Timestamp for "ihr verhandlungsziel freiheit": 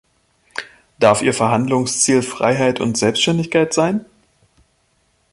1.21-2.79